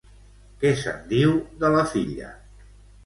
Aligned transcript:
Què 0.63 0.71
se'n 0.83 1.05
diu 1.13 1.35
de 1.61 1.71
la 1.77 1.85
filla? 1.93 2.33